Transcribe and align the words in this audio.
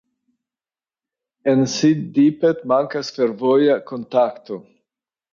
En 1.51 1.59
Siddipet 1.73 2.63
mankas 2.71 3.11
fervoja 3.17 3.75
kontakto. 3.91 4.57